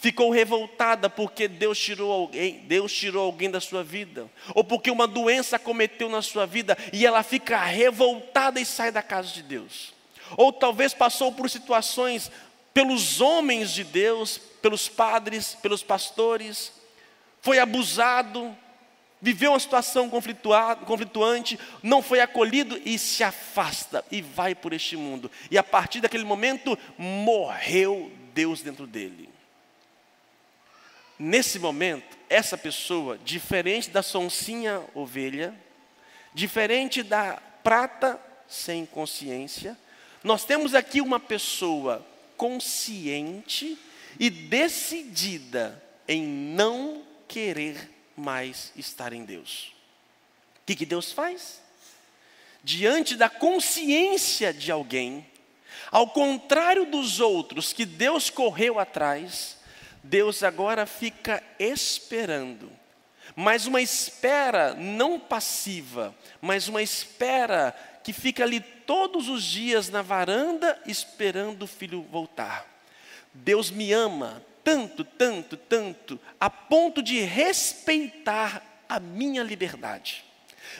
ficou 0.00 0.30
revoltada 0.30 1.10
porque 1.10 1.46
Deus 1.46 1.78
tirou 1.78 2.10
alguém, 2.10 2.60
Deus 2.60 2.90
tirou 2.90 3.26
alguém 3.26 3.50
da 3.50 3.60
sua 3.60 3.84
vida, 3.84 4.28
ou 4.54 4.64
porque 4.64 4.90
uma 4.90 5.06
doença 5.06 5.58
cometeu 5.58 6.08
na 6.08 6.22
sua 6.22 6.46
vida 6.46 6.76
e 6.90 7.04
ela 7.04 7.22
fica 7.22 7.62
revoltada 7.62 8.58
e 8.58 8.64
sai 8.64 8.90
da 8.90 9.02
casa 9.02 9.28
de 9.28 9.42
Deus. 9.42 9.92
Ou 10.38 10.52
talvez 10.52 10.94
passou 10.94 11.30
por 11.32 11.50
situações 11.50 12.30
pelos 12.72 13.20
homens 13.20 13.72
de 13.72 13.84
Deus, 13.84 14.38
pelos 14.62 14.88
padres, 14.88 15.54
pelos 15.60 15.82
pastores, 15.82 16.72
foi 17.42 17.58
abusado, 17.58 18.56
viveu 19.20 19.52
uma 19.52 19.60
situação 19.60 20.08
conflituante, 20.08 21.58
não 21.82 22.00
foi 22.00 22.20
acolhido 22.20 22.80
e 22.86 22.98
se 22.98 23.22
afasta 23.22 24.02
e 24.10 24.22
vai 24.22 24.54
por 24.54 24.72
este 24.72 24.96
mundo. 24.96 25.30
E 25.50 25.58
a 25.58 25.62
partir 25.62 26.00
daquele 26.00 26.24
momento 26.24 26.78
morreu 26.96 28.10
Deus 28.32 28.62
dentro 28.62 28.86
dele. 28.86 29.28
Nesse 31.22 31.58
momento, 31.58 32.16
essa 32.30 32.56
pessoa, 32.56 33.18
diferente 33.18 33.90
da 33.90 34.02
sonsinha 34.02 34.82
ovelha, 34.94 35.54
diferente 36.32 37.02
da 37.02 37.34
prata 37.62 38.18
sem 38.48 38.86
consciência, 38.86 39.76
nós 40.24 40.46
temos 40.46 40.74
aqui 40.74 40.98
uma 40.98 41.20
pessoa 41.20 42.06
consciente 42.38 43.76
e 44.18 44.30
decidida 44.30 45.84
em 46.08 46.22
não 46.22 47.04
querer 47.28 47.90
mais 48.16 48.72
estar 48.74 49.12
em 49.12 49.22
Deus. 49.22 49.74
O 50.62 50.64
que, 50.64 50.74
que 50.74 50.86
Deus 50.86 51.12
faz? 51.12 51.60
Diante 52.64 53.14
da 53.14 53.28
consciência 53.28 54.54
de 54.54 54.72
alguém, 54.72 55.26
ao 55.90 56.08
contrário 56.08 56.86
dos 56.86 57.20
outros 57.20 57.74
que 57.74 57.84
Deus 57.84 58.30
correu 58.30 58.78
atrás, 58.78 59.59
Deus 60.02 60.42
agora 60.42 60.86
fica 60.86 61.42
esperando. 61.58 62.70
Mas 63.36 63.66
uma 63.66 63.80
espera 63.80 64.74
não 64.74 65.18
passiva, 65.18 66.14
mas 66.40 66.68
uma 66.68 66.82
espera 66.82 67.74
que 68.02 68.12
fica 68.12 68.42
ali 68.42 68.60
todos 68.60 69.28
os 69.28 69.42
dias 69.42 69.88
na 69.88 70.02
varanda 70.02 70.80
esperando 70.86 71.62
o 71.62 71.68
filho 71.68 72.02
voltar. 72.10 72.66
Deus 73.32 73.70
me 73.70 73.92
ama 73.92 74.42
tanto, 74.64 75.04
tanto, 75.04 75.56
tanto, 75.56 76.20
a 76.38 76.50
ponto 76.50 77.02
de 77.02 77.20
respeitar 77.20 78.62
a 78.88 78.98
minha 78.98 79.42
liberdade. 79.42 80.24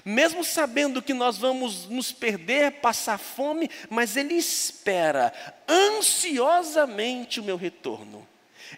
Mesmo 0.05 0.45
sabendo 0.45 1.03
que 1.03 1.15
nós 1.15 1.39
vamos 1.39 1.89
nos 1.89 2.13
perder, 2.13 2.73
passar 2.81 3.19
fome, 3.19 3.71
mas 3.89 4.17
Ele 4.17 4.35
espera 4.35 5.33
ansiosamente 5.69 7.41
o 7.41 7.45
meu 7.45 7.57
retorno. 7.57 8.27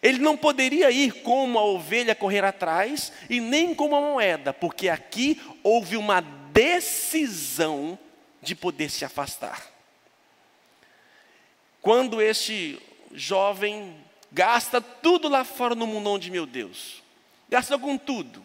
Ele 0.01 0.19
não 0.19 0.37
poderia 0.37 0.91
ir 0.91 1.23
como 1.23 1.59
a 1.59 1.65
ovelha 1.65 2.15
correr 2.15 2.45
atrás 2.45 3.13
e 3.29 3.41
nem 3.41 3.75
como 3.75 3.97
a 3.97 4.01
moeda, 4.01 4.53
porque 4.53 4.89
aqui 4.89 5.41
houve 5.63 5.97
uma 5.97 6.21
decisão 6.21 7.99
de 8.41 8.55
poder 8.55 8.91
se 8.91 9.05
afastar. 9.05 9.71
Quando 11.81 12.23
este 12.23 12.81
jovem 13.13 13.97
gasta 14.31 14.81
tudo 14.81 15.29
lá 15.29 15.45
fora 15.45 15.75
no 15.75 15.87
mundo 15.87 16.11
onde, 16.11 16.31
meu 16.31 16.47
Deus, 16.47 17.03
gastou 17.49 17.79
com 17.79 17.99
tudo, 17.99 18.43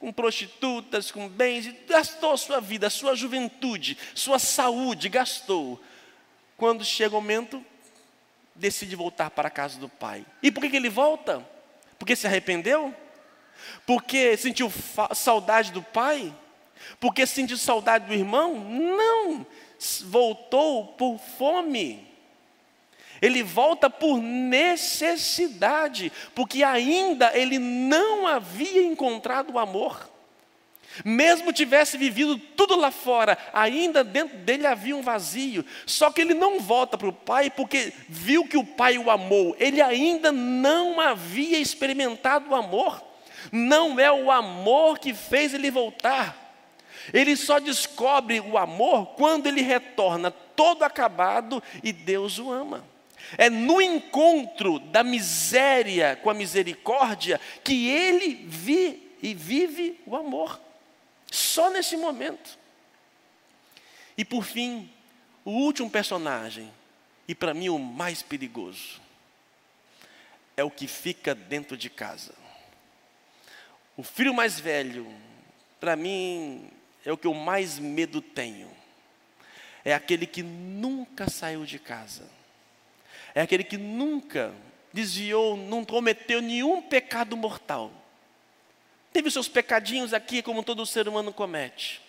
com 0.00 0.12
prostitutas, 0.12 1.10
com 1.10 1.28
bens, 1.28 1.72
gastou 1.86 2.36
sua 2.36 2.60
vida, 2.60 2.90
sua 2.90 3.14
juventude, 3.14 3.96
sua 4.14 4.38
saúde, 4.38 5.08
gastou. 5.08 5.80
Quando 6.56 6.84
chega 6.84 7.16
o 7.16 7.20
momento, 7.20 7.64
decide 8.54 8.94
voltar 8.94 9.30
para 9.30 9.48
a 9.48 9.50
casa 9.50 9.78
do 9.78 9.88
pai. 9.88 10.24
E 10.42 10.50
por 10.50 10.62
que, 10.62 10.76
ele 10.76 10.88
volta? 10.88 11.44
Porque 11.98 12.14
se 12.14 12.26
arrependeu? 12.26 12.94
Porque 13.86 14.36
sentiu 14.36 14.72
saudade 15.14 15.72
do 15.72 15.82
pai? 15.82 16.34
Porque 17.00 17.26
sentiu 17.26 17.56
saudade 17.56 18.06
do 18.06 18.14
irmão? 18.14 18.54
Não! 18.54 19.46
Voltou 20.04 20.88
por 20.88 21.18
fome. 21.18 22.08
Ele 23.20 23.42
volta 23.42 23.88
por 23.88 24.20
necessidade, 24.20 26.12
porque 26.34 26.62
ainda 26.62 27.36
ele 27.36 27.58
não 27.58 28.26
havia 28.26 28.82
encontrado 28.82 29.52
o 29.52 29.58
amor. 29.58 30.10
Mesmo 31.02 31.52
tivesse 31.52 31.96
vivido 31.96 32.38
tudo 32.38 32.76
lá 32.76 32.90
fora, 32.90 33.38
ainda 33.52 34.04
dentro 34.04 34.36
dele 34.38 34.66
havia 34.66 34.94
um 34.94 35.02
vazio. 35.02 35.64
Só 35.86 36.10
que 36.10 36.20
ele 36.20 36.34
não 36.34 36.60
volta 36.60 36.98
para 36.98 37.08
o 37.08 37.12
pai 37.12 37.50
porque 37.50 37.92
viu 38.08 38.46
que 38.46 38.56
o 38.56 38.64
pai 38.64 38.98
o 38.98 39.10
amou. 39.10 39.56
Ele 39.58 39.80
ainda 39.80 40.30
não 40.30 41.00
havia 41.00 41.58
experimentado 41.58 42.50
o 42.50 42.54
amor. 42.54 43.02
Não 43.50 43.98
é 43.98 44.12
o 44.12 44.30
amor 44.30 44.98
que 44.98 45.12
fez 45.12 45.52
ele 45.54 45.70
voltar. 45.70 46.44
Ele 47.12 47.36
só 47.36 47.58
descobre 47.58 48.40
o 48.40 48.56
amor 48.56 49.06
quando 49.16 49.46
ele 49.46 49.62
retorna 49.62 50.30
todo 50.30 50.84
acabado 50.84 51.62
e 51.82 51.92
Deus 51.92 52.38
o 52.38 52.50
ama. 52.50 52.84
É 53.36 53.50
no 53.50 53.80
encontro 53.80 54.78
da 54.78 55.02
miséria 55.02 56.18
com 56.22 56.30
a 56.30 56.34
misericórdia 56.34 57.40
que 57.62 57.88
ele 57.88 58.44
vi 58.46 59.16
e 59.22 59.34
vive 59.34 60.00
o 60.06 60.16
amor. 60.16 60.60
Só 61.34 61.68
nesse 61.68 61.96
momento. 61.96 62.56
E 64.16 64.24
por 64.24 64.44
fim, 64.44 64.88
o 65.44 65.50
último 65.50 65.90
personagem, 65.90 66.72
e 67.26 67.34
para 67.34 67.52
mim 67.52 67.68
o 67.70 67.76
mais 67.76 68.22
perigoso, 68.22 69.02
é 70.56 70.62
o 70.62 70.70
que 70.70 70.86
fica 70.86 71.34
dentro 71.34 71.76
de 71.76 71.90
casa. 71.90 72.32
O 73.96 74.04
filho 74.04 74.32
mais 74.32 74.60
velho, 74.60 75.12
para 75.80 75.96
mim, 75.96 76.70
é 77.04 77.10
o 77.10 77.18
que 77.18 77.26
eu 77.26 77.34
mais 77.34 77.80
medo 77.80 78.22
tenho. 78.22 78.70
É 79.84 79.92
aquele 79.92 80.28
que 80.28 80.44
nunca 80.44 81.28
saiu 81.28 81.66
de 81.66 81.80
casa. 81.80 82.30
É 83.34 83.40
aquele 83.40 83.64
que 83.64 83.76
nunca 83.76 84.54
desviou, 84.92 85.56
não 85.56 85.84
cometeu 85.84 86.40
nenhum 86.40 86.80
pecado 86.80 87.36
mortal 87.36 88.03
Teve 89.14 89.30
seus 89.30 89.46
pecadinhos 89.46 90.12
aqui, 90.12 90.42
como 90.42 90.64
todo 90.64 90.84
ser 90.84 91.06
humano 91.06 91.32
comete. 91.32 92.02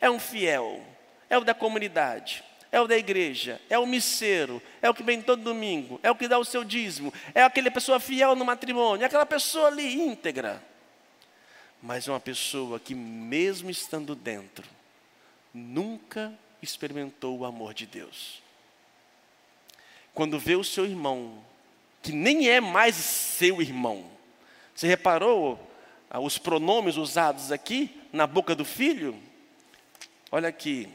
É 0.00 0.10
um 0.10 0.18
fiel, 0.18 0.82
é 1.28 1.36
o 1.36 1.44
da 1.44 1.52
comunidade, 1.52 2.42
é 2.72 2.80
o 2.80 2.86
da 2.88 2.96
igreja, 2.96 3.60
é 3.68 3.78
o 3.78 3.84
misseiro, 3.84 4.62
é 4.80 4.88
o 4.88 4.94
que 4.94 5.02
vem 5.02 5.20
todo 5.20 5.42
domingo, 5.42 6.00
é 6.02 6.10
o 6.10 6.16
que 6.16 6.26
dá 6.26 6.38
o 6.38 6.46
seu 6.46 6.64
dízimo, 6.64 7.12
é 7.34 7.42
aquela 7.42 7.70
pessoa 7.70 8.00
fiel 8.00 8.34
no 8.34 8.46
matrimônio, 8.46 9.02
é 9.02 9.06
aquela 9.06 9.26
pessoa 9.26 9.66
ali 9.66 9.92
íntegra. 9.92 10.64
Mas 11.82 12.08
é 12.08 12.12
uma 12.12 12.18
pessoa 12.18 12.80
que, 12.80 12.94
mesmo 12.94 13.68
estando 13.68 14.14
dentro, 14.14 14.66
nunca 15.52 16.32
experimentou 16.62 17.36
o 17.36 17.44
amor 17.44 17.74
de 17.74 17.84
Deus. 17.84 18.42
Quando 20.14 20.38
vê 20.38 20.56
o 20.56 20.64
seu 20.64 20.86
irmão, 20.86 21.44
que 22.02 22.10
nem 22.10 22.48
é 22.48 22.58
mais 22.58 22.94
seu 22.94 23.60
irmão, 23.60 24.10
você 24.74 24.86
reparou 24.86 25.67
os 26.16 26.38
pronomes 26.38 26.96
usados 26.96 27.52
aqui 27.52 27.90
na 28.12 28.26
boca 28.26 28.54
do 28.54 28.64
filho. 28.64 29.14
Olha 30.32 30.48
aqui. 30.48 30.88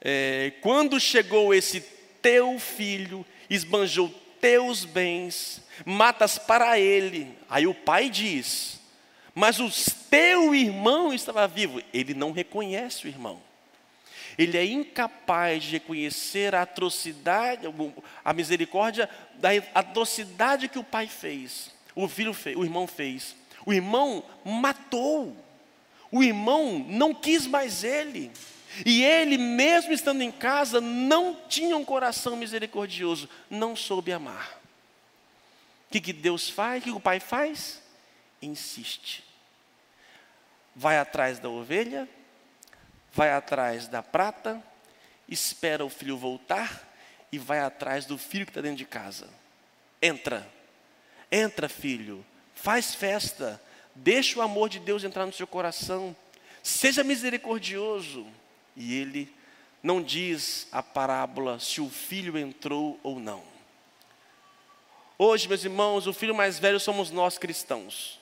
É, 0.00 0.52
quando 0.62 0.98
chegou 0.98 1.52
esse 1.52 1.80
teu 2.22 2.58
filho, 2.58 3.26
esbanjou 3.50 4.08
teus 4.40 4.86
bens, 4.86 5.62
matas 5.84 6.38
para 6.38 6.78
ele. 6.78 7.36
Aí 7.48 7.66
o 7.66 7.74
pai 7.74 8.08
diz: 8.08 8.80
Mas 9.34 9.60
o 9.60 9.70
teu 10.08 10.54
irmão 10.54 11.12
estava 11.12 11.46
vivo. 11.46 11.82
Ele 11.92 12.14
não 12.14 12.32
reconhece 12.32 13.04
o 13.04 13.08
irmão. 13.08 13.42
Ele 14.38 14.56
é 14.56 14.64
incapaz 14.64 15.64
de 15.64 15.72
reconhecer 15.72 16.54
a 16.54 16.62
atrocidade, 16.62 17.66
a 18.24 18.32
misericórdia 18.32 19.10
da 19.34 19.50
atrocidade 19.74 20.68
que 20.68 20.78
o 20.78 20.84
pai 20.84 21.06
fez 21.06 21.70
o 22.04 22.08
filho 22.08 22.32
fez, 22.32 22.56
o 22.56 22.64
irmão 22.64 22.86
fez. 22.86 23.36
O 23.64 23.72
irmão 23.72 24.24
matou. 24.44 25.36
O 26.10 26.22
irmão 26.22 26.84
não 26.88 27.14
quis 27.14 27.46
mais 27.46 27.84
ele. 27.84 28.32
E 28.84 29.02
ele, 29.02 29.36
mesmo 29.36 29.92
estando 29.92 30.22
em 30.22 30.30
casa, 30.30 30.80
não 30.80 31.36
tinha 31.48 31.76
um 31.76 31.84
coração 31.84 32.36
misericordioso, 32.36 33.28
não 33.48 33.74
soube 33.74 34.12
amar. 34.12 34.60
O 35.88 35.92
que, 35.92 36.00
que 36.00 36.12
Deus 36.12 36.48
faz? 36.48 36.80
O 36.80 36.84
que 36.84 36.90
o 36.92 37.00
pai 37.00 37.18
faz? 37.18 37.82
Insiste. 38.40 39.24
Vai 40.74 40.98
atrás 40.98 41.38
da 41.40 41.48
ovelha, 41.48 42.08
vai 43.12 43.32
atrás 43.32 43.88
da 43.88 44.02
prata, 44.02 44.62
espera 45.28 45.84
o 45.84 45.90
filho 45.90 46.16
voltar 46.16 46.88
e 47.32 47.38
vai 47.38 47.58
atrás 47.58 48.06
do 48.06 48.16
filho 48.16 48.46
que 48.46 48.50
está 48.50 48.60
dentro 48.60 48.78
de 48.78 48.84
casa. 48.84 49.28
Entra, 50.00 50.48
entra, 51.30 51.68
filho, 51.68 52.24
faz 52.54 52.94
festa, 52.94 53.60
deixa 53.94 54.38
o 54.38 54.42
amor 54.42 54.68
de 54.68 54.78
Deus 54.78 55.04
entrar 55.04 55.26
no 55.26 55.32
seu 55.32 55.46
coração, 55.46 56.14
seja 56.62 57.02
misericordioso. 57.02 58.26
E 58.76 58.94
ele 58.94 59.32
não 59.82 60.02
diz 60.02 60.68
a 60.70 60.82
parábola 60.82 61.58
se 61.58 61.80
o 61.80 61.88
filho 61.88 62.36
entrou 62.36 63.00
ou 63.02 63.18
não. 63.18 63.42
Hoje, 65.18 65.48
meus 65.48 65.64
irmãos, 65.64 66.06
o 66.06 66.12
filho 66.12 66.34
mais 66.34 66.58
velho 66.58 66.80
somos 66.80 67.10
nós 67.10 67.36
cristãos. 67.36 68.19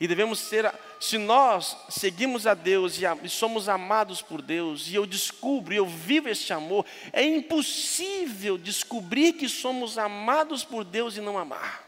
E 0.00 0.08
devemos 0.08 0.40
ser, 0.40 0.72
se 1.00 1.18
nós 1.18 1.76
seguimos 1.88 2.46
a 2.46 2.54
Deus 2.54 2.98
e, 3.22 3.28
somos 3.28 3.68
amados 3.68 4.20
por 4.20 4.42
Deus, 4.42 4.88
e 4.88 4.94
eu 4.96 5.06
descubro, 5.06 5.72
eu 5.72 5.86
vivo 5.86 6.28
este 6.28 6.52
amor, 6.52 6.84
é 7.12 7.22
impossível 7.22 8.58
descobrir 8.58 9.34
que 9.34 9.48
somos 9.48 9.96
amados 9.96 10.64
por 10.64 10.84
Deus 10.84 11.16
e 11.16 11.20
não 11.20 11.38
amar. 11.38 11.84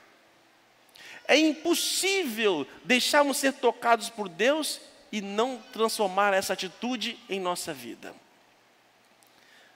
É 1.26 1.36
impossível 1.36 2.64
deixarmos 2.84 3.38
ser 3.38 3.54
tocados 3.54 4.08
por 4.08 4.28
Deus 4.28 4.80
e 5.10 5.20
não 5.20 5.60
transformar 5.72 6.32
essa 6.32 6.52
atitude 6.52 7.18
em 7.28 7.40
nossa 7.40 7.74
vida. 7.74 8.14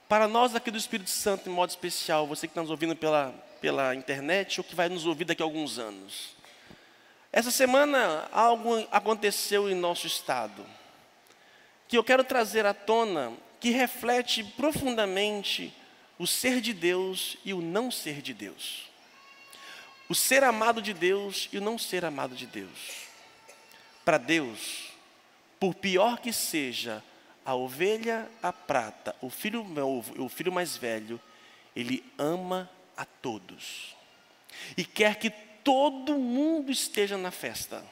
Para 0.09 0.29
nós 0.29 0.55
aqui 0.55 0.71
do 0.71 0.79
Espírito 0.79 1.11
Santo, 1.11 1.49
em 1.49 1.53
modo 1.53 1.71
especial, 1.71 2.27
você 2.27 2.47
que 2.47 2.53
está 2.53 2.61
nos 2.61 2.71
ouvindo 2.71 2.95
pela, 2.95 3.33
pela 3.61 3.95
internet 3.95 4.61
ou 4.61 4.64
que 4.64 4.75
vai 4.75 4.88
nos 4.88 5.07
ouvir 5.07 5.25
daqui 5.25 5.43
a 5.43 5.45
alguns 5.45 5.79
anos. 5.79 6.39
Essa 7.33 7.51
semana 7.51 8.29
algo 8.33 8.87
aconteceu 8.90 9.71
em 9.71 9.75
nosso 9.75 10.07
estado 10.07 10.66
que 11.90 11.99
eu 11.99 12.05
quero 12.05 12.23
trazer 12.23 12.64
à 12.64 12.73
tona, 12.73 13.33
que 13.59 13.71
reflete 13.71 14.45
profundamente 14.45 15.75
o 16.16 16.25
ser 16.25 16.61
de 16.61 16.73
Deus 16.73 17.37
e 17.45 17.53
o 17.53 17.61
não 17.61 17.90
ser 17.90 18.23
de 18.23 18.33
Deus. 18.33 18.88
O 20.09 20.14
ser 20.14 20.45
amado 20.45 20.81
de 20.81 20.95
Deus 20.95 21.49
e 21.53 21.59
o 21.59 21.61
não 21.61 21.77
ser 21.77 22.05
amado 22.05 22.37
de 22.37 22.47
Deus. 22.47 23.09
Para 24.05 24.19
Deus, 24.19 24.93
por 25.59 25.75
pior 25.75 26.21
que 26.21 26.33
seja 26.33 27.03
a 27.45 27.57
ovelha, 27.57 28.31
a 28.40 28.53
prata, 28.53 29.16
o 29.21 29.29
filho 29.29 29.64
novo, 29.64 30.23
o 30.23 30.29
filho 30.29 30.53
mais 30.53 30.77
velho, 30.77 31.21
ele 31.75 32.05
ama 32.16 32.71
a 32.97 33.05
todos. 33.05 33.97
E 34.77 34.85
quer 34.85 35.16
que 35.16 35.33
todo 35.70 36.18
mundo 36.18 36.72
esteja 36.72 37.16
na 37.16 37.30
festa. 37.30 37.85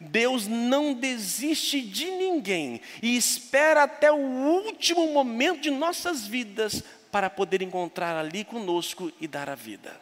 Deus 0.00 0.46
não 0.46 0.94
desiste 0.94 1.82
de 1.82 2.06
ninguém 2.06 2.80
e 3.02 3.14
espera 3.14 3.82
até 3.82 4.10
o 4.10 4.16
último 4.16 5.06
momento 5.08 5.60
de 5.60 5.70
nossas 5.70 6.26
vidas 6.26 6.82
para 7.10 7.28
poder 7.28 7.60
encontrar 7.60 8.16
ali 8.16 8.42
conosco 8.42 9.12
e 9.20 9.28
dar 9.28 9.50
a 9.50 9.54
vida. 9.54 10.00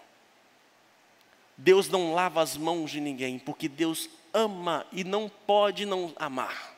Deus 1.56 1.88
não 1.88 2.14
lava 2.14 2.40
as 2.40 2.56
mãos 2.56 2.92
de 2.92 3.00
ninguém, 3.00 3.37
porque 3.37 3.68
Deus 3.68 4.09
ama 4.33 4.87
e 4.92 5.02
não 5.02 5.28
pode 5.28 5.85
não 5.85 6.12
amar. 6.14 6.76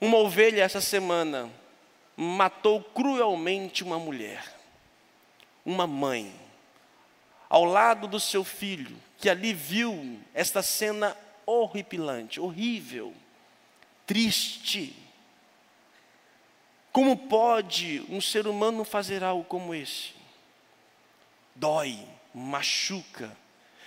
Uma 0.00 0.18
ovelha 0.18 0.64
essa 0.64 0.80
semana 0.80 1.48
matou 2.16 2.82
cruelmente 2.82 3.84
uma 3.84 3.96
mulher, 3.96 4.44
uma 5.64 5.86
mãe, 5.86 6.45
ao 7.48 7.64
lado 7.64 8.06
do 8.06 8.18
seu 8.18 8.44
filho, 8.44 8.96
que 9.18 9.28
ali 9.28 9.52
viu 9.52 10.18
esta 10.34 10.62
cena 10.62 11.16
horripilante, 11.44 12.40
horrível, 12.40 13.14
triste. 14.06 14.94
Como 16.92 17.16
pode 17.16 18.04
um 18.08 18.20
ser 18.20 18.46
humano 18.46 18.84
fazer 18.84 19.22
algo 19.22 19.44
como 19.44 19.74
esse? 19.74 20.14
Dói, 21.54 21.98
machuca. 22.34 23.36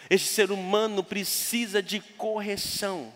Esse 0.09 0.25
ser 0.25 0.51
humano 0.51 1.03
precisa 1.03 1.83
de 1.83 1.99
correção 1.99 3.13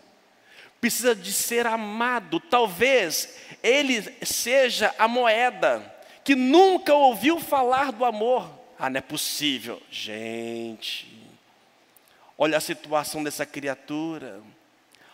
precisa 0.84 1.14
de 1.14 1.32
ser 1.32 1.66
amado. 1.66 2.38
Talvez 2.38 3.38
ele 3.62 4.02
seja 4.22 4.94
a 4.98 5.08
moeda 5.08 5.82
que 6.22 6.34
nunca 6.34 6.92
ouviu 6.92 7.40
falar 7.40 7.90
do 7.90 8.04
amor. 8.04 8.50
Ah, 8.78 8.90
não 8.90 8.98
é 8.98 9.00
possível. 9.00 9.82
Gente, 9.90 11.06
olha 12.36 12.56
a 12.56 12.60
situação 12.60 13.22
dessa 13.22 13.46
criatura. 13.46 14.40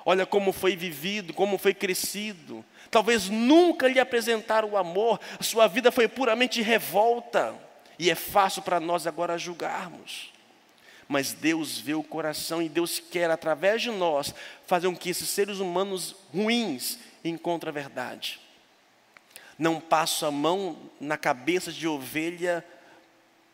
Olha 0.05 0.25
como 0.25 0.53
foi 0.53 0.75
vivido, 0.75 1.35
como 1.35 1.59
foi 1.59 1.75
crescido. 1.75 2.65
Talvez 2.91 3.29
nunca 3.29 3.87
lhe 3.87 4.01
apresentaram 4.01 4.71
o 4.71 4.77
amor, 4.77 5.21
sua 5.41 5.67
vida 5.67 5.93
foi 5.93 6.09
puramente 6.09 6.63
revolta. 6.63 7.55
E 7.99 8.11
é 8.11 8.15
fácil 8.15 8.63
para 8.63 8.81
nós 8.81 9.07
agora 9.07 9.37
julgarmos 9.37 10.31
mas 11.11 11.33
Deus 11.33 11.77
vê 11.77 11.93
o 11.93 12.05
coração 12.05 12.63
e 12.63 12.69
Deus 12.69 13.01
quer, 13.01 13.29
através 13.33 13.83
de 13.83 13.91
nós, 13.91 14.33
fazer 14.65 14.87
com 14.87 14.95
que 14.95 15.11
esses 15.11 15.29
seres 15.29 15.59
humanos 15.59 16.15
ruins 16.33 17.01
encontrem 17.25 17.69
a 17.69 17.73
verdade. 17.73 18.39
Não 19.59 19.81
passo 19.81 20.25
a 20.25 20.31
mão 20.31 20.79
na 21.01 21.17
cabeça 21.17 21.73
de 21.73 21.89
ovelha 21.89 22.65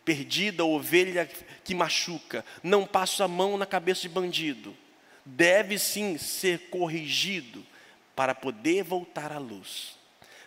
perdida, 0.06 0.64
ovelha 0.64 1.28
que 1.64 1.74
machuca. 1.74 2.44
Não 2.62 2.86
passo 2.86 3.24
a 3.24 3.28
mão 3.28 3.58
na 3.58 3.66
cabeça 3.66 4.02
de 4.02 4.08
bandido. 4.08 4.74
Deve 5.24 5.78
sim 5.78 6.16
ser 6.16 6.70
corrigido 6.70 7.66
para 8.14 8.32
poder 8.34 8.84
voltar 8.84 9.32
à 9.32 9.38
luz. 9.38 9.96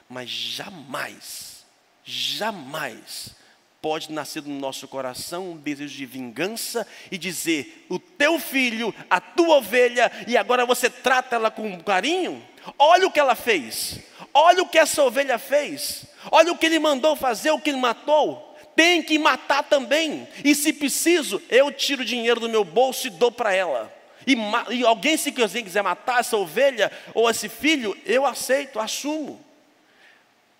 Mas 0.07 0.29
jamais, 0.29 1.65
jamais 2.03 3.35
pode 3.81 4.11
nascer 4.11 4.43
no 4.43 4.59
nosso 4.59 4.87
coração 4.87 5.51
um 5.51 5.57
desejo 5.57 5.95
de 5.95 6.05
vingança 6.05 6.87
e 7.11 7.17
dizer: 7.17 7.85
o 7.89 7.99
teu 7.99 8.39
filho, 8.39 8.95
a 9.09 9.19
tua 9.19 9.57
ovelha, 9.57 10.09
e 10.25 10.37
agora 10.37 10.65
você 10.65 10.89
trata 10.89 11.35
ela 11.35 11.51
com 11.51 11.81
carinho? 11.83 12.41
Olha 12.77 13.07
o 13.07 13.11
que 13.11 13.19
ela 13.19 13.35
fez, 13.35 13.99
olha 14.33 14.63
o 14.63 14.67
que 14.67 14.79
essa 14.79 15.03
ovelha 15.03 15.37
fez, 15.37 16.05
olha 16.31 16.51
o 16.51 16.57
que 16.57 16.65
ele 16.65 16.79
mandou 16.79 17.15
fazer, 17.15 17.51
o 17.51 17.59
que 17.59 17.69
ele 17.69 17.79
matou. 17.79 18.48
Tem 18.79 19.03
que 19.03 19.19
matar 19.19 19.61
também, 19.63 20.25
e 20.41 20.55
se 20.55 20.71
preciso, 20.71 21.41
eu 21.49 21.69
tiro 21.69 22.05
dinheiro 22.05 22.39
do 22.39 22.47
meu 22.47 22.63
bolso 22.63 23.07
e 23.07 23.09
dou 23.09 23.29
para 23.29 23.53
ela. 23.53 23.93
E, 24.25 24.37
e, 24.73 24.85
alguém, 24.85 25.17
se 25.17 25.33
quiser 25.33 25.83
matar 25.83 26.21
essa 26.21 26.37
ovelha 26.37 26.89
ou 27.13 27.29
esse 27.29 27.49
filho, 27.49 27.93
eu 28.05 28.25
aceito, 28.25 28.79
assumo. 28.79 29.43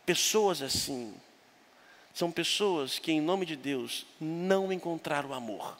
Pessoas 0.05 0.61
assim, 0.61 1.13
são 2.13 2.29
pessoas 2.29 2.99
que, 2.99 3.09
em 3.09 3.21
nome 3.21 3.45
de 3.45 3.55
Deus, 3.55 4.05
não 4.19 4.69
encontraram 4.69 5.33
amor. 5.33 5.77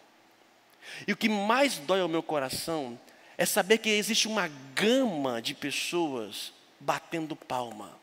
E 1.06 1.12
o 1.12 1.18
que 1.18 1.28
mais 1.28 1.78
dói 1.78 2.00
ao 2.00 2.08
meu 2.08 2.24
coração 2.24 2.98
é 3.38 3.46
saber 3.46 3.80
que 3.80 3.90
existe 3.90 4.30
uma 4.30 4.50
gama 4.74 5.42
de 5.42 5.54
pessoas 5.54 6.54
batendo 6.80 7.36
palma. 7.36 8.00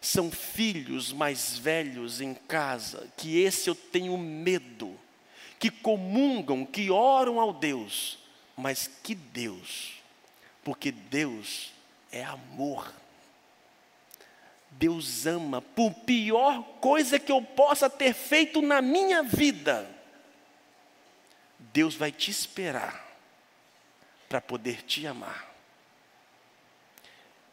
São 0.00 0.30
filhos 0.30 1.12
mais 1.12 1.58
velhos 1.58 2.20
em 2.20 2.34
casa, 2.34 3.08
que 3.16 3.40
esse 3.40 3.68
eu 3.68 3.74
tenho 3.74 4.16
medo, 4.16 4.98
que 5.58 5.70
comungam, 5.70 6.64
que 6.64 6.90
oram 6.90 7.40
ao 7.40 7.52
Deus, 7.52 8.18
mas 8.56 8.88
que 9.02 9.14
Deus, 9.14 9.94
porque 10.62 10.92
Deus 10.92 11.72
é 12.12 12.24
amor. 12.24 12.92
Deus 14.70 15.26
ama, 15.26 15.60
por 15.60 15.92
pior 15.92 16.62
coisa 16.80 17.18
que 17.18 17.32
eu 17.32 17.42
possa 17.42 17.90
ter 17.90 18.14
feito 18.14 18.62
na 18.62 18.80
minha 18.80 19.22
vida, 19.22 19.88
Deus 21.58 21.94
vai 21.96 22.12
te 22.12 22.30
esperar 22.30 23.06
para 24.28 24.40
poder 24.40 24.82
te 24.82 25.06
amar. 25.06 25.52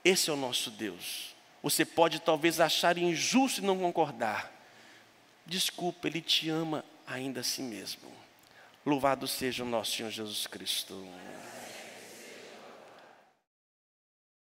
Esse 0.03 0.29
é 0.29 0.33
o 0.33 0.37
nosso 0.37 0.69
Deus. 0.69 1.34
Você 1.65 1.83
pode 1.83 2.19
talvez 2.19 2.59
achar 2.59 2.95
injusto 2.95 3.59
e 3.59 3.63
não 3.63 3.79
concordar. 3.79 4.51
Desculpa, 5.47 6.07
Ele 6.07 6.21
te 6.21 6.47
ama 6.47 6.85
ainda 7.07 7.39
assim 7.39 7.63
mesmo. 7.63 8.07
Louvado 8.85 9.27
seja 9.27 9.63
o 9.63 9.67
nosso 9.67 9.93
Senhor 9.93 10.11
Jesus 10.11 10.45
Cristo. 10.45 10.93